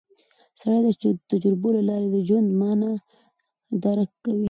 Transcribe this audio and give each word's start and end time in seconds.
سړی 0.59 0.79
د 0.83 0.89
تجربو 1.31 1.69
له 1.77 1.81
لارې 1.89 2.07
د 2.11 2.17
ژوند 2.27 2.49
مانا 2.59 2.91
درک 3.83 4.09
کوي 4.23 4.39